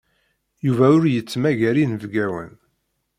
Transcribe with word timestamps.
Yuba 0.65 0.85
ur 0.97 1.05
yettmagar 1.09 1.75
inebgawen. 1.83 2.51